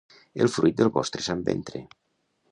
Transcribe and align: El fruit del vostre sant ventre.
El 0.45 0.49
fruit 0.53 0.79
del 0.79 0.89
vostre 0.95 1.25
sant 1.27 1.43
ventre. 1.51 1.83